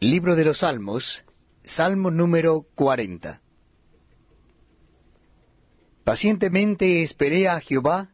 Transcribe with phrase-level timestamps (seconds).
[0.00, 1.24] Libro de los Salmos,
[1.64, 3.40] Salmo número 40.
[6.04, 8.10] Pacientemente esperé a Jehová,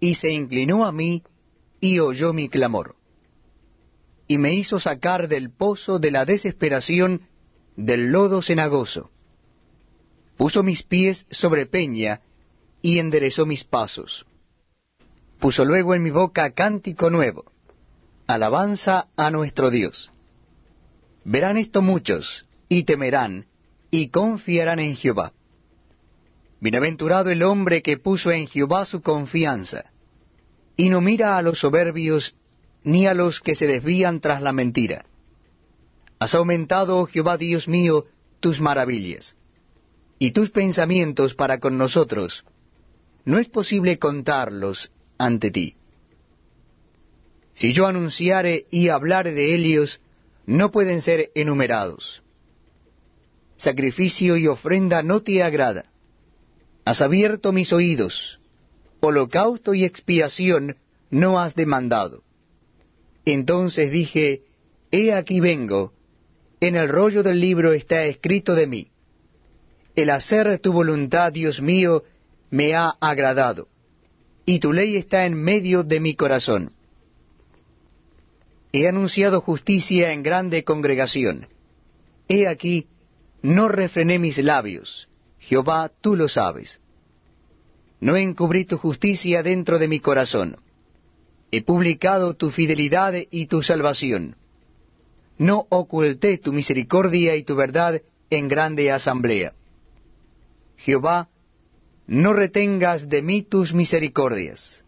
[0.00, 1.22] y se inclinó a mí,
[1.80, 2.96] y oyó mi clamor.
[4.28, 7.22] Y me hizo sacar del pozo de la desesperación,
[7.74, 9.10] del lodo cenagoso.
[10.36, 12.20] Puso mis pies sobre peña,
[12.82, 14.26] y enderezó mis pasos.
[15.38, 17.50] Puso luego en mi boca cántico nuevo,
[18.26, 20.10] alabanza a nuestro Dios.
[21.24, 23.46] Verán esto muchos, y temerán,
[23.90, 25.32] y confiarán en Jehová.
[26.60, 29.90] Bienaventurado el hombre que puso en Jehová su confianza,
[30.76, 32.34] y no mira a los soberbios,
[32.82, 35.06] ni a los que se desvían tras la mentira.
[36.18, 38.06] Has aumentado, oh Jehová Dios mío,
[38.40, 39.34] tus maravillas,
[40.18, 42.44] y tus pensamientos para con nosotros,
[43.24, 45.76] no es posible contarlos ante ti.
[47.54, 50.00] Si yo anunciare y hablare de ellos,
[50.46, 52.22] no pueden ser enumerados.
[53.56, 55.86] Sacrificio y ofrenda no te agrada.
[56.84, 58.40] Has abierto mis oídos.
[59.00, 60.76] Holocausto y expiación
[61.10, 62.22] no has demandado.
[63.24, 64.42] Entonces dije,
[64.90, 65.92] He aquí vengo,
[66.60, 68.88] en el rollo del libro está escrito de mí.
[69.96, 72.04] El hacer tu voluntad, Dios mío,
[72.50, 73.68] me ha agradado,
[74.44, 76.72] y tu ley está en medio de mi corazón.
[78.74, 81.46] He anunciado justicia en grande congregación.
[82.26, 82.88] He aquí,
[83.40, 85.08] no refrené mis labios.
[85.38, 86.80] Jehová, tú lo sabes.
[88.00, 90.56] No encubrí tu justicia dentro de mi corazón.
[91.52, 94.34] He publicado tu fidelidad y tu salvación.
[95.38, 99.52] No oculté tu misericordia y tu verdad en grande asamblea.
[100.78, 101.28] Jehová,
[102.08, 104.83] no retengas de mí tus misericordias.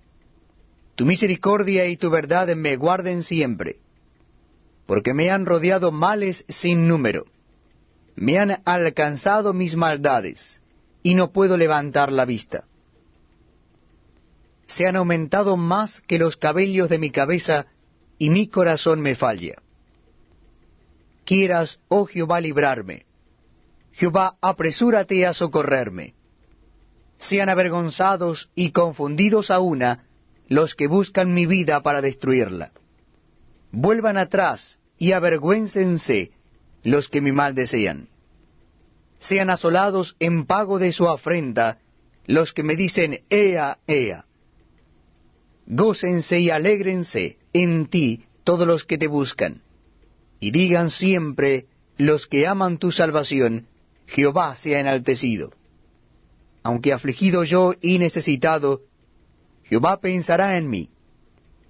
[0.96, 3.76] Tu misericordia y tu verdad me guarden siempre,
[4.86, 7.26] porque me han rodeado males sin número.
[8.14, 10.62] Me han alcanzado mis maldades,
[11.02, 12.64] y no puedo levantar la vista.
[14.66, 17.66] Se han aumentado más que los cabellos de mi cabeza,
[18.18, 19.56] y mi corazón me falla.
[21.24, 23.04] Quieras, oh Jehová, librarme.
[23.92, 26.14] Jehová, apresúrate a socorrerme
[27.18, 30.05] sean avergonzados y confundidos a una
[30.48, 32.72] los que buscan mi vida para destruirla.
[33.72, 36.30] Vuelvan atrás y avergüéncense
[36.82, 38.08] los que mi mal desean.
[39.18, 41.78] Sean asolados en pago de su afrenta
[42.26, 44.24] los que me dicen, Ea, Ea.
[45.66, 49.62] Gócense y alégrense en ti todos los que te buscan,
[50.38, 53.66] y digan siempre los que aman tu salvación,
[54.06, 55.52] Jehová sea enaltecido
[56.66, 58.80] aunque afligido yo y necesitado,
[59.68, 60.90] Jehová pensará en mí.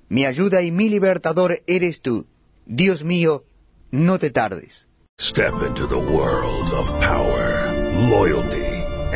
[0.08, 2.26] Mi ayuda y mi libertador eres tú.
[2.66, 3.44] Dios mío,
[3.90, 4.86] no te tardes.
[5.18, 7.72] Step into the world of power,
[8.10, 8.66] loyalty,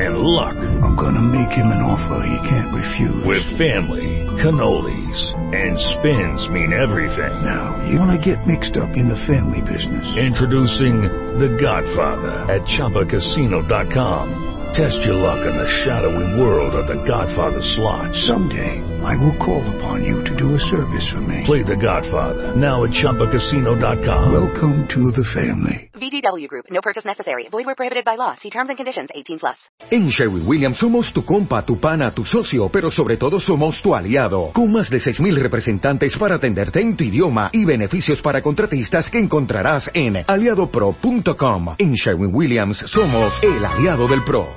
[0.00, 0.56] and luck.
[0.56, 3.22] I'm gonna make him an offer he can't refuse.
[3.26, 7.44] With family, cannolis, and spins mean everything.
[7.44, 10.06] Now, you wanna get mixed up in the family business.
[10.16, 11.02] Introducing
[11.38, 14.59] The Godfather at ChumbaCasino.com.
[14.72, 18.14] Test your luck in the shadowy world of the Godfather slot.
[18.14, 21.42] Someday, I will call upon you to do a service for me.
[21.44, 24.32] Play the Godfather, now at ChumbaCasino.com.
[24.32, 25.90] Welcome to the family.
[25.94, 27.48] VGW Group, no purchase necessary.
[27.50, 28.34] Void where prohibited by law.
[28.36, 29.56] See terms and conditions 18 plus.
[29.90, 33.94] En Sherwin Williams somos tu compa, tu pana, tu socio, pero sobre todo somos tu
[33.94, 34.50] aliado.
[34.52, 39.18] Con más de 6.000 representantes para atenderte en tu idioma y beneficios para contratistas que
[39.18, 41.74] encontrarás en aliadopro.com.
[41.78, 44.50] En Sherwin Williams somos el aliado del pro.